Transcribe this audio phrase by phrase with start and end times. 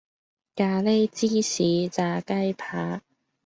[0.55, 3.03] 咖哩起司炸雞排